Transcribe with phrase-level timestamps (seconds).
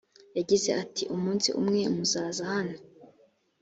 [0.37, 2.75] yagize ati umunsi umwe muzaza hano